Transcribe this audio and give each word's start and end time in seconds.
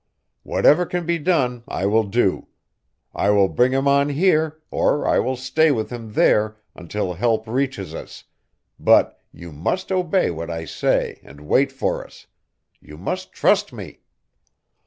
Whatever 0.41 0.87
can 0.87 1.05
be 1.05 1.19
done, 1.19 1.63
I 1.67 1.85
will 1.85 2.05
do. 2.05 2.47
I 3.13 3.29
will 3.29 3.47
bring 3.47 3.71
him 3.71 3.87
on 3.87 4.09
here, 4.09 4.59
or 4.71 5.07
I 5.07 5.19
will 5.19 5.35
stay 5.35 5.69
with 5.69 5.91
him 5.91 6.13
there 6.13 6.57
until 6.73 7.13
help 7.13 7.47
reaches 7.47 7.93
us; 7.93 8.23
but 8.79 9.19
you 9.31 9.51
must 9.51 9.91
obey 9.91 10.31
what 10.31 10.49
I 10.49 10.65
say 10.65 11.19
and 11.23 11.41
wait 11.41 11.71
for 11.71 12.03
us. 12.03 12.25
You 12.81 12.97
must 12.97 13.31
trust 13.31 13.71
me." 13.73 13.99